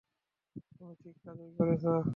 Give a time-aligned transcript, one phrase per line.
[0.71, 1.93] তুমি ঠিক কাজই করেছো।